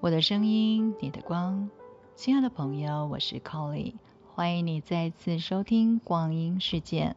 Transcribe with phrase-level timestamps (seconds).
[0.00, 1.68] 我的声音，你的光，
[2.14, 3.94] 亲爱的朋友，我是 Colly，
[4.32, 7.16] 欢迎你再次收听光阴世界，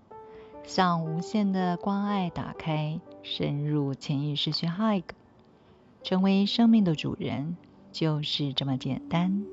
[0.63, 5.03] 向无限的关爱打开，深入潜意识去 Hug，
[6.01, 7.55] 成为生命的主人，
[7.91, 9.45] 就是这么简单。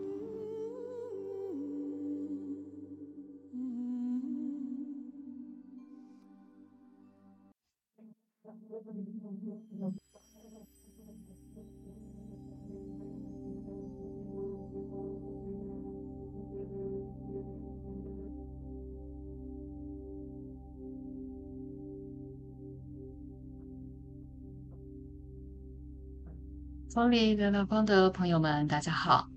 [26.95, 29.29] 光里聊聊光的朋友们，大家好，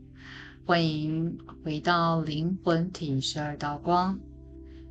[0.65, 4.17] 欢迎回到灵魂体十二道光。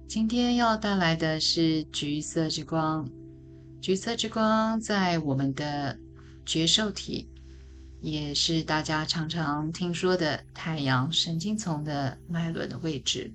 [0.06, 3.08] 今天要带来的是橘色之光。
[3.80, 5.98] 橘色之光在我们的
[6.44, 7.26] 觉受体，
[8.02, 13.32] 也是大家常常听说的太阳神经丛的脉轮的位置。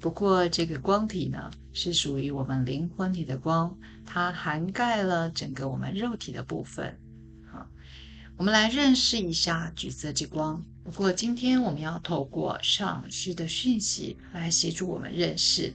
[0.00, 6.98] 不过，这个光体呢，是属于我们灵魂体的光，它涵盖了整个我们肉体的部分。
[8.36, 10.64] 我们来认识一下橘色之光。
[10.84, 15.72] 不过，今天我们要透过上师的讯息来协助我们认识。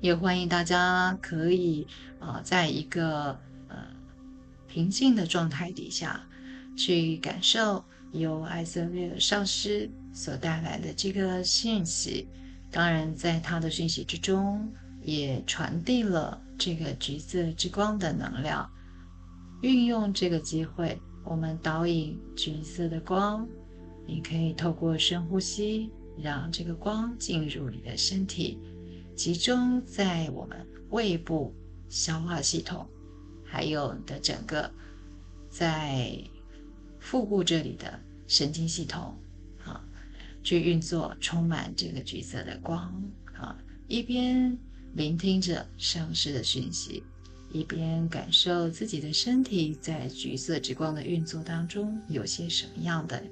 [0.00, 1.86] 也欢迎大家可以
[2.20, 3.76] 啊，在一个呃
[4.68, 6.20] 平静的状态底下，
[6.76, 12.28] 去感受由艾瑟瑞尔上师所带来的这个讯息。
[12.70, 14.70] 当然，在他的讯息之中，
[15.02, 18.68] 也传递了这个橘色之光的能量。
[19.64, 21.00] 运用这个机会。
[21.24, 23.48] 我们导引橘色的光，
[24.06, 28.58] 你可以透过深呼吸，让这个光进入你的身体，
[29.16, 31.54] 集中在我们胃部
[31.88, 32.86] 消化系统，
[33.42, 34.70] 还有你的整个
[35.48, 36.14] 在
[36.98, 39.16] 腹部这里的神经系统，
[39.64, 39.82] 啊，
[40.42, 43.56] 去运作，充满这个橘色的光，啊，
[43.88, 44.58] 一边
[44.92, 47.02] 聆听着上师的讯息。
[47.54, 53.22] 一边感受自己的身体在橘色之光的运作当中有些什么样的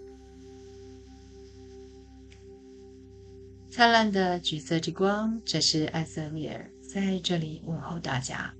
[3.69, 8.55] 灿烂的橘色之光，这是艾瑟利尔在这里问候大家，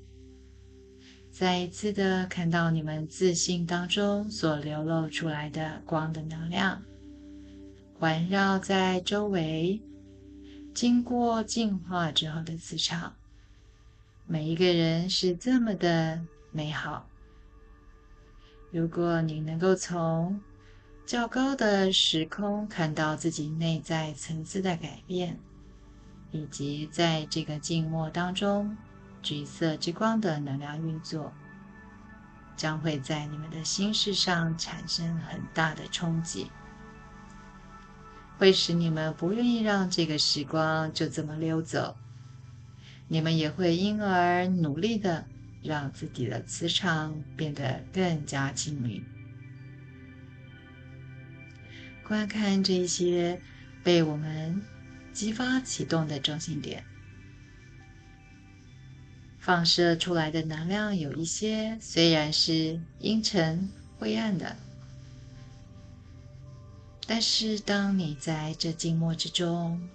[1.31, 6.83] 再一次的看到你们自信当中所流露出来的光的能量，
[7.95, 9.81] 环绕在周围，
[10.75, 13.15] 经过净化之后的磁场。
[14.27, 17.07] 每一个人是这么的美好。
[18.71, 20.41] 如果你能够从
[21.05, 25.39] 较高的时空看到自己内在层次的改变，
[26.31, 28.75] 以及在这个静默当中
[29.21, 31.33] 橘色之光的能量运作，
[32.57, 36.51] 将会在你们的心事上产生很大的冲击，
[38.39, 41.95] 会使你们不愿意让这个时光就这么溜走。
[43.13, 45.27] 你们也会因而努力的
[45.63, 49.05] 让自己的磁场变得更加精明。
[52.07, 53.39] 观看这一些
[53.85, 54.63] 被我们
[55.13, 56.83] 激发启动的中心点，
[59.39, 63.69] 放射出来的能量有一些虽然是阴沉
[63.99, 64.57] 灰暗的，
[67.07, 69.87] 但是当你在这静默之中。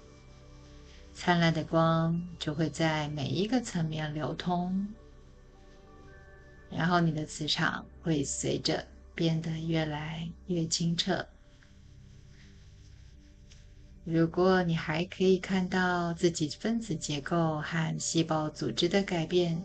[1.19, 4.87] 灿烂的光就会在每一个层面流通，
[6.69, 8.85] 然后你的磁场会随着
[9.15, 11.25] 变得越来越清澈。
[14.05, 19.61] 如果你还可以看到自己分子结构和细胞组织的改变，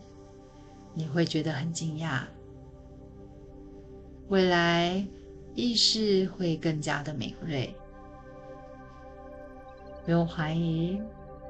[0.95, 2.23] 你会觉得很惊讶。
[4.27, 5.05] 未来
[5.53, 7.73] 意识会更加的敏锐，
[10.03, 10.99] 不用怀疑。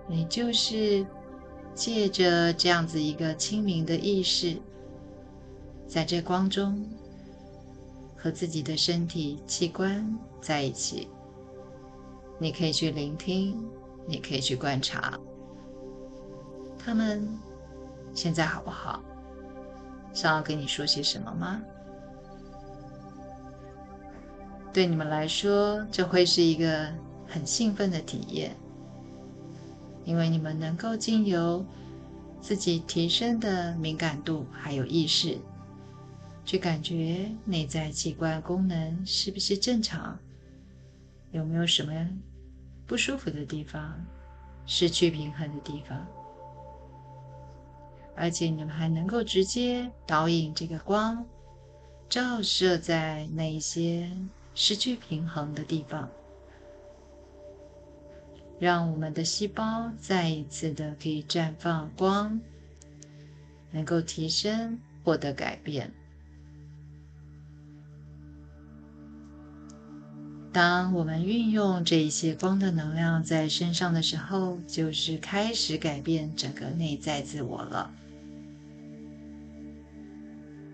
[0.07, 1.05] 你就是
[1.73, 4.57] 借着这样子一个清明的意识，
[5.87, 6.87] 在这光中
[8.15, 11.07] 和自己的身体器官在一起。
[12.37, 13.63] 你可以去聆听，
[14.05, 15.17] 你可以去观察，
[16.77, 17.27] 他们
[18.13, 19.01] 现在好不好？
[20.13, 21.61] 想要跟你说些什么吗？
[24.73, 26.91] 对你们来说，这会是一个
[27.27, 28.55] 很兴奋的体验。
[30.05, 31.65] 因为你们能够经由
[32.41, 35.37] 自己提升的敏感度还有意识，
[36.43, 40.17] 去感觉内在器官功能是不是正常，
[41.31, 41.93] 有没有什么
[42.85, 43.93] 不舒服的地方，
[44.65, 46.05] 失去平衡的地方，
[48.15, 51.25] 而且你们还能够直接导引这个光，
[52.09, 54.11] 照射在那一些
[54.53, 56.09] 失去平衡的地方，
[58.59, 62.39] 让我们的细胞再一次的可以绽放光，
[63.71, 65.91] 能够提升，获得改变。
[70.51, 77.91] 当我们运用这一些光的能量在身上的时候，就是开始改变整个内在自我了。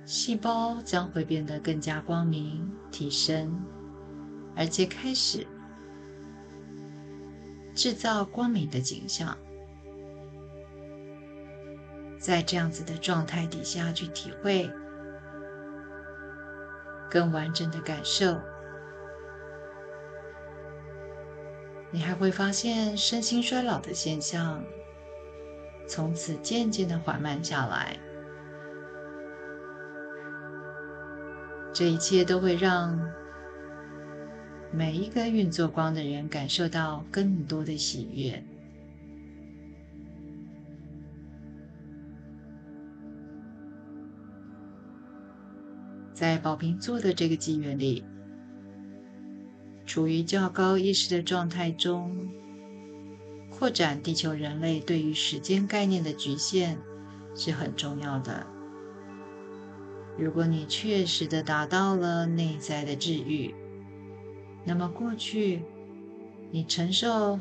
[0.05, 3.57] 细胞将会变得更加光明、提升，
[4.55, 5.47] 而且开始
[7.79, 9.37] 制造光明的景象。
[12.19, 14.69] 在这样子的状态底下去体会
[17.09, 18.37] 更完整的感受。
[21.89, 24.61] 你还会发现身心衰老的现象，
[25.87, 27.97] 从此渐渐的缓慢下来。
[31.71, 32.99] 这一切都会让
[34.71, 38.43] 每一个运作光的人感受到更多的喜悦。
[46.13, 48.03] 在宝瓶座的这个机缘里。
[49.85, 52.29] 处于较高意识的状态中，
[53.49, 56.77] 扩展地球人类对于时间概念的局限
[57.35, 58.45] 是很重要的。
[60.15, 63.55] 如果你确实的达到了内在的治愈，
[64.65, 65.61] 那么过去
[66.51, 67.39] 你承受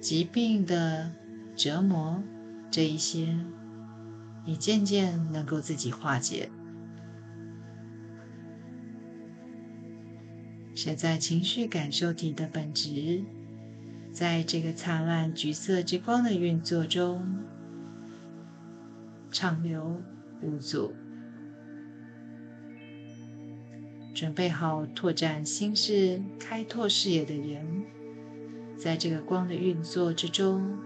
[0.00, 1.12] 疾病的
[1.54, 2.22] 折磨
[2.70, 3.34] 这一些，
[4.44, 6.50] 你渐渐能够自己化解。
[10.74, 13.22] 现在，情绪感受体的本质，
[14.12, 17.42] 在这个灿烂橘色之光的运作中
[19.30, 20.02] 畅流
[20.42, 20.92] 无阻。
[24.16, 27.84] 准备好拓展心事、开拓视野的人，
[28.74, 30.78] 在这个光的运作之中，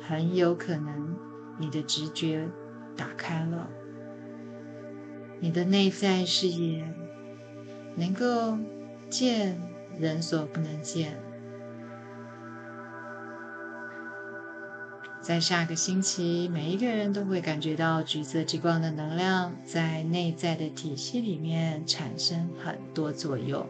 [0.00, 1.16] 很有可能
[1.58, 2.48] 你的直觉
[2.96, 3.68] 打开了，
[5.40, 6.84] 你的内在视野
[7.96, 8.56] 能够。
[9.10, 9.60] 见
[9.98, 11.20] 人所不能见，
[15.30, 23.64] 在下个星期，每一个人都会感觉到橘色之光的能量在内在的体系里面产生很多作用，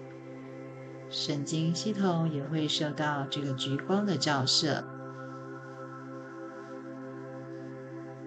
[1.10, 4.82] 神经系统也会受到这个橘光的照射。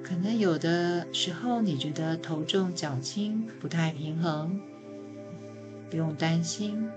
[0.03, 4.61] 可能有的时候你觉得头重脚轻，不太平衡，
[5.89, 6.87] 不用担心。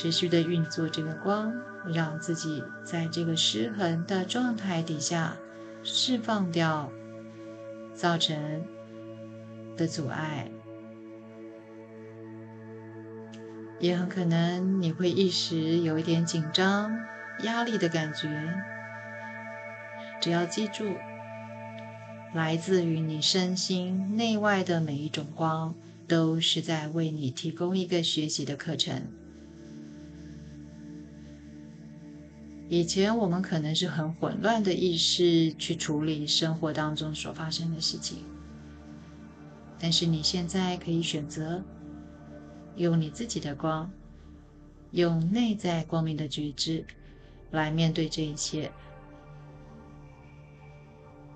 [0.00, 1.52] 持续的运作这个光，
[1.84, 5.36] 让自己在这个失衡的状态底下
[5.82, 6.90] 释放掉
[7.92, 8.64] 造成
[9.76, 10.50] 的阻碍，
[13.78, 16.98] 也很可能你会一时有一点紧张、
[17.42, 18.54] 压力的感觉。
[20.18, 20.94] 只要记住，
[22.32, 25.74] 来自于你身心内外的每一种光，
[26.08, 29.02] 都是在为你提供一个学习的课程。
[32.72, 38.18] 以前我们可能是很混乱的意识去处理生活当中所发生的事情，
[39.76, 41.60] 但是你现在可以选择
[42.76, 43.90] 用你自己的光，
[44.92, 46.86] 用内在光明的觉知
[47.50, 48.70] 来面对这一切。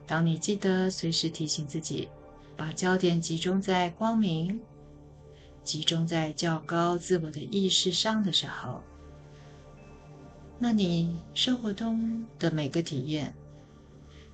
[0.06, 2.08] 当你记得随时提醒自己，
[2.56, 4.60] 把焦点集中在光明，
[5.64, 8.80] 集中在较高自我的意识上的时候。
[10.64, 13.34] 那你生活中的每个体验，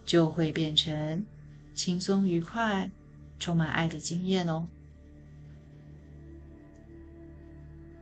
[0.07, 1.27] 就会变成
[1.75, 2.89] 轻松愉快、
[3.41, 4.65] 充满爱的经验哦。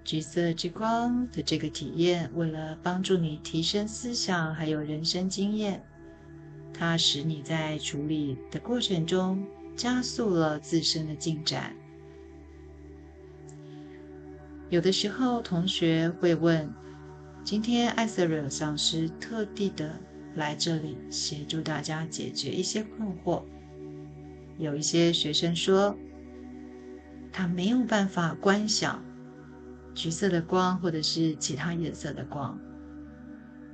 [0.04, 5.82] 橘色之光的这个体验，为了帮助你提升思想还有人生经验，
[6.74, 9.42] 它使你在处理的过程中
[9.74, 11.74] 加速了自身的进展。
[14.68, 16.70] 有的时候，同学会问。
[17.48, 19.98] 今天艾瑟瑞尔上师特地的
[20.34, 23.42] 来这里协助大家解决一些困惑。
[24.58, 25.96] 有一些学生说，
[27.32, 29.02] 他没有办法观想
[29.94, 32.58] 橘色的光，或者是其他颜色的光，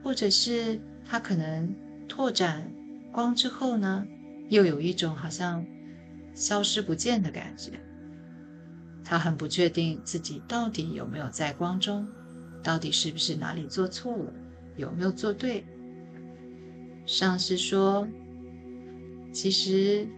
[0.04, 1.74] 或者是他可能
[2.06, 2.70] 拓展
[3.10, 4.06] 光之后呢，
[4.50, 5.66] 又有一种好像
[6.32, 7.72] 消失不见的感觉。
[9.02, 12.06] 他很不确定自己到底有没有在光中。
[12.64, 14.32] 到底是不是哪里做错了？
[14.76, 15.64] 有没有做对？
[17.06, 18.08] 上师说，
[19.32, 20.08] 其实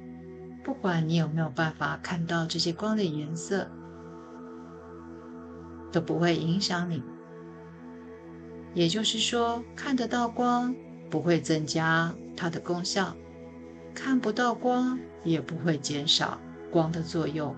[0.65, 3.69] 不管你有没有办法看到这些光的颜色，
[5.91, 7.03] 都不会影响你。
[8.73, 10.75] 也就是说，看得到光
[11.11, 13.17] 不会增加它的功效，
[13.93, 16.39] 看不到光也不会减少
[16.71, 17.57] 光的作用。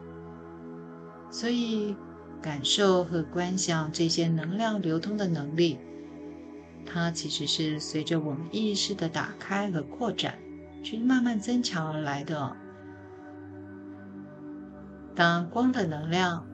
[1.30, 1.94] 所以，
[2.40, 5.78] 感受和观想这些能量流通的能力，
[6.86, 10.38] 它其实是随着我们意识的打开和扩展，
[10.82, 12.56] 去慢慢增强而来的。
[15.14, 16.46] 当光的能量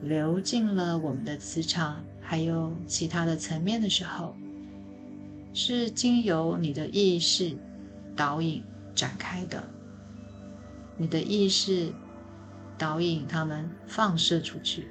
[0.00, 4.36] 流进了我们的磁场，还有其他的层面的时候，
[5.52, 7.56] 是经由你的意识
[8.14, 8.62] 导引
[8.94, 9.62] 展开的。
[10.96, 11.92] 你的意识
[12.82, 14.88] 导引它们放射出去。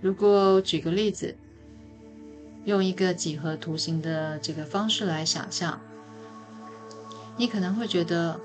[0.00, 1.36] 如果举个例子，
[2.64, 5.78] 用一个几何图形的这个方式来想象，
[7.36, 8.40] 你可能会觉得。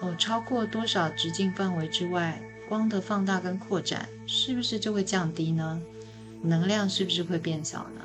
[0.00, 5.82] 哦，超过多少直径范围之外，光的放大跟扩展是不是就会降低呢？
[6.40, 8.02] 能量是不是会变小呢？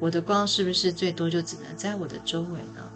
[0.00, 2.90] 我的光是不是最多就只能在我的周围呢？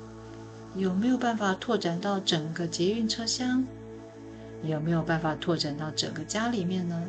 [0.75, 3.65] 有没有办法拓展到整个捷运车厢？
[4.63, 7.05] 有没有办法拓展到整个家里面呢？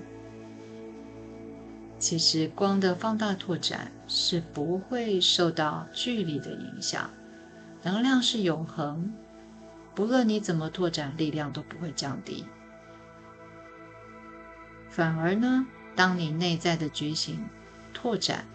[1.99, 7.09] 其实光的放大拓展是不会受到距离的影响，
[7.81, 9.13] 能量是永恒。
[9.95, 12.43] 不论你怎么拓展，力量都不会降低。
[14.89, 15.65] 反而呢，
[15.95, 17.39] 当你内在的觉醒
[17.93, 18.45] 拓展，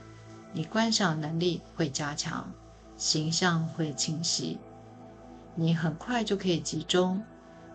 [0.53, 2.53] 你观想能力会加强，
[2.97, 4.59] 形象会清晰，
[5.61, 7.21] 你很快就可以集中，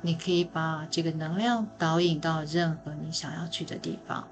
[0.02, 4.26] 你可以把这个能量导引到任何你想要去的地方。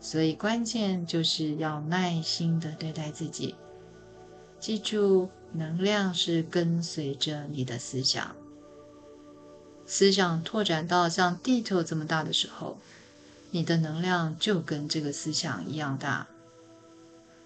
[0.00, 3.54] 所以关键就是要耐心的对待自己，
[4.58, 5.30] 记住。
[5.52, 8.36] 能量是跟随着你的思想，
[9.86, 12.76] 思想拓展到像地球这么大的时候，
[13.52, 16.26] 你的能量就跟这个思想一样大。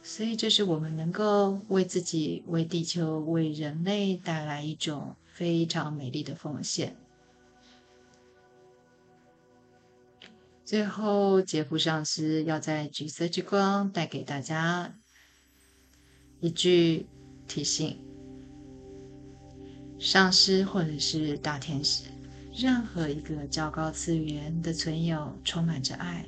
[0.03, 6.97] 所以，这是我们能够为自己、为地球、为人类带来一种非常美丽的奉献。
[10.65, 14.95] 最后，杰夫上师要在橘色之光带给大家
[16.41, 17.07] 一句。
[17.51, 17.99] 提醒
[19.99, 22.05] 上师或者是大天使，
[22.55, 26.25] 任何一个较高次元的存有充满着爱，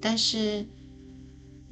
[0.00, 0.66] 但是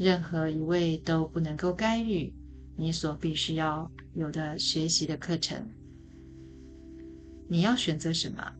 [0.00, 2.32] 任何一位都不能够干预
[2.74, 5.62] 你所必须要有的学习的课程。
[7.46, 8.50] 你要选择什么，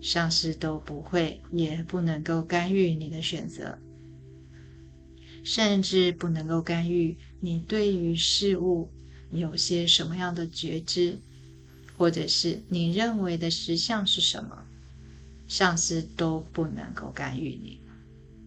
[0.00, 3.78] 上师都不会也不能够干预你的选择。
[5.44, 8.90] 甚至不能够干预你对于事物
[9.30, 11.16] 有些什么样的觉知，
[11.96, 14.66] 或者是你认为的实相是什么，
[15.46, 17.81] 上司都不能够干预你。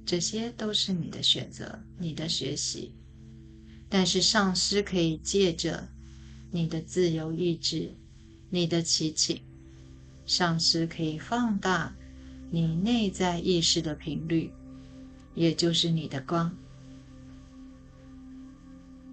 [0.06, 2.94] 这些都是你的选择，你的学习。
[3.90, 5.88] 但是上师可以借着
[6.52, 7.92] 你的自由意志，
[8.50, 9.42] 你的祈请，
[10.26, 11.96] 上师可以放大
[12.52, 14.52] 你内在意识的频率，
[15.34, 16.56] 也就是你的光。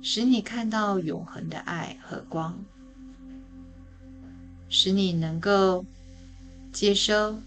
[0.02, 2.64] 使你看到永恒的爱和光，
[4.68, 5.86] 使你能够
[6.72, 7.38] 接收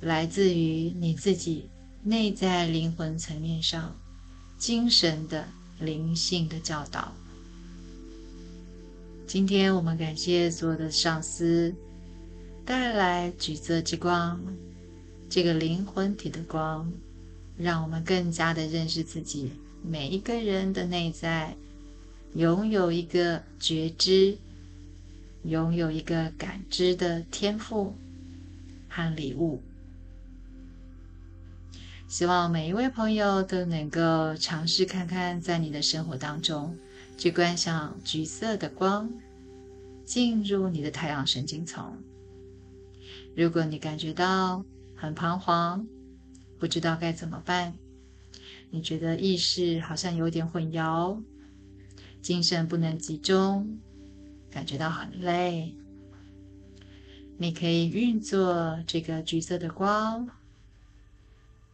[0.00, 1.68] 来自于你自己
[2.04, 3.96] 内在灵魂层面上
[4.58, 5.46] 精神的
[5.78, 7.12] 灵性的教导。
[9.24, 11.72] 今天我们感谢所有的上司
[12.64, 14.40] 带来橘色之光，
[15.30, 16.92] 这个灵魂体的光，
[17.56, 19.52] 让我们更加的认识自己。
[19.80, 21.56] 每一个人的内在
[22.34, 24.36] 拥有一个觉知，
[25.44, 27.94] 拥有一个感知的天赋
[28.88, 29.62] 和礼物。
[32.12, 36.76] 希望每一位朋友都能够尝试看看，在你的生活当中
[37.16, 39.10] 去观赏橘色的光
[40.04, 41.96] 进入你的太阳神经丛。
[43.34, 44.62] 如果你感觉到
[44.94, 45.86] 很彷徨，
[46.58, 47.72] 不知道该怎么办。
[48.68, 51.18] 你觉得意识好像有点混淆，
[52.20, 53.78] 精神不能集中，
[54.50, 55.74] 感觉到很累。
[57.38, 60.28] 你可以运作这个橘色的光，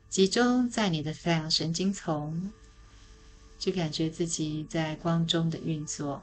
[0.08, 2.50] 集中在你的太阳神经丛，
[3.58, 6.22] 去感觉自己在光中的运作。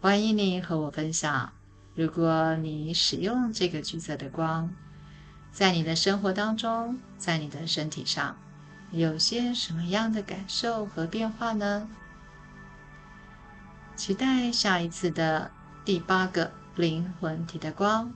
[0.00, 1.52] 欢迎你和我分享，
[1.94, 4.74] 如果你使用这个橘色的光。
[5.52, 8.36] 在你的生活当中，在你的身体上，
[8.90, 11.88] 有些什么样的感受和变化呢？
[13.94, 15.50] 期待下一次的
[15.84, 18.12] 第八个灵魂体的光，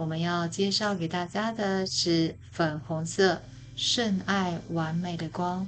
[0.00, 3.42] 我们要介绍给大家的是粉红色
[3.76, 5.66] 圣爱完美的光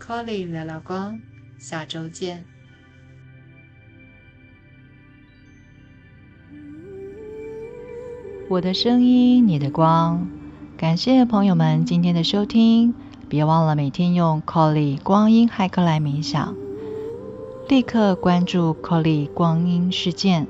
[0.00, 1.18] ，Colly 聊聊光，
[1.58, 2.44] 下周见。
[8.48, 10.28] 我的声音，你的光，
[10.76, 12.94] 感谢朋友们今天的收听，
[13.28, 16.54] 别忘了每天用 Colly 光阴骇客来冥想，
[17.68, 20.46] 立刻关注 Colly 光阴事件。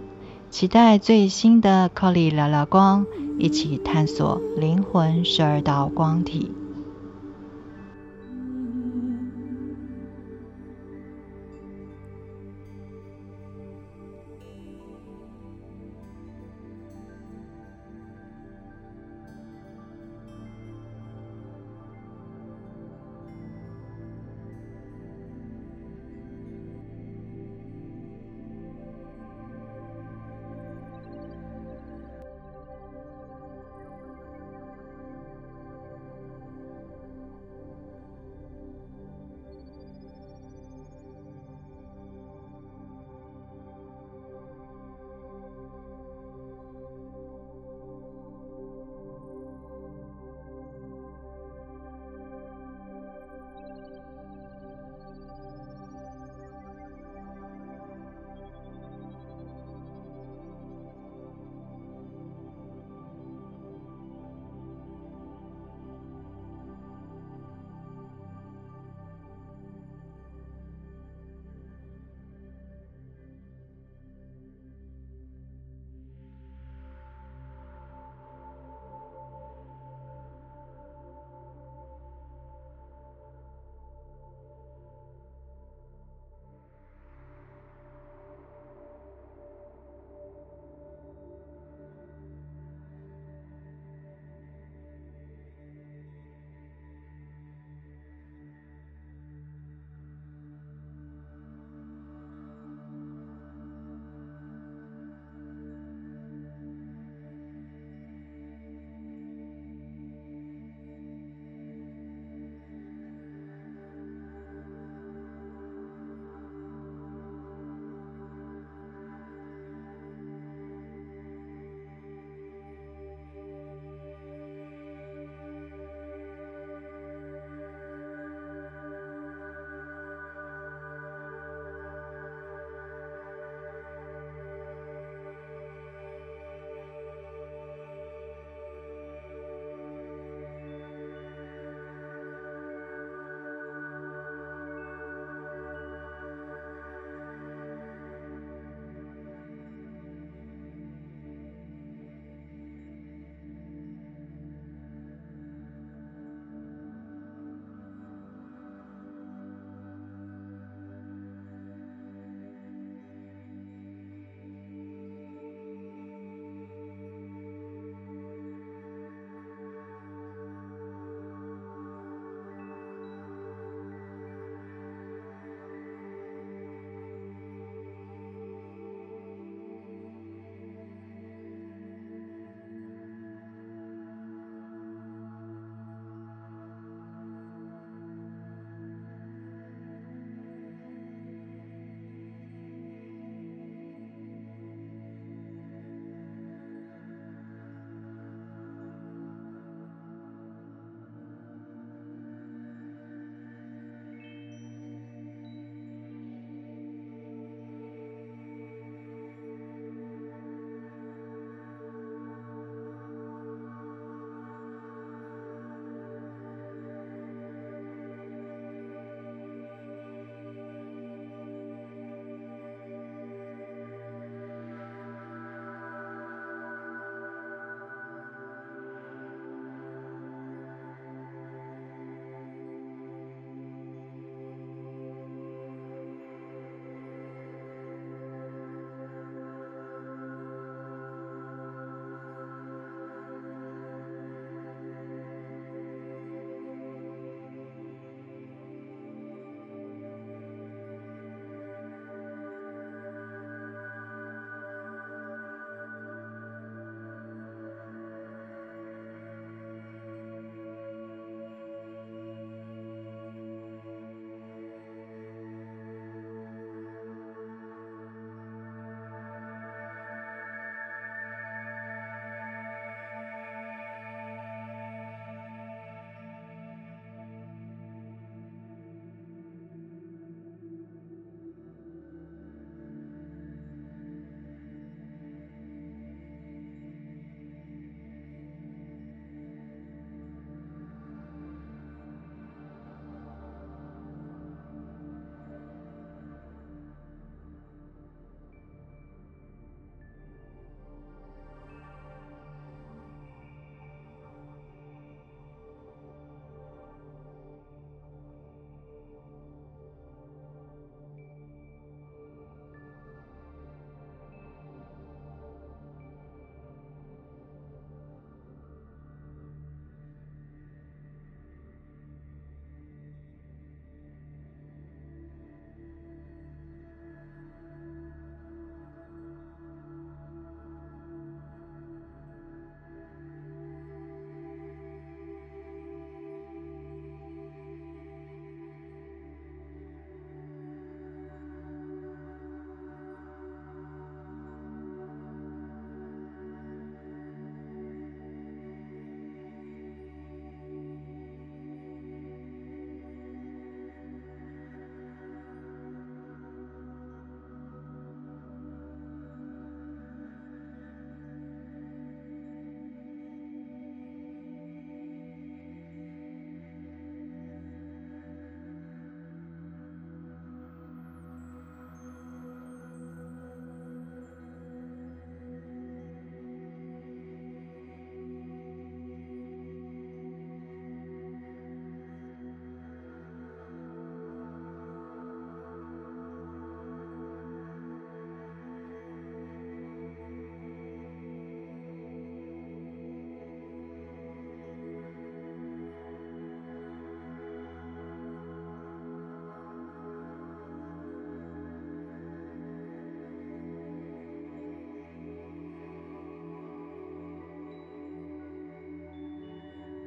[0.56, 3.04] 期待最新的 Colly 聊聊光，
[3.38, 6.50] 一起探索灵魂十二道光体。